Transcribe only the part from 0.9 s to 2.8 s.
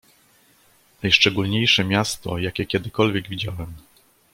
"Najszczególniejsze miasto, jakie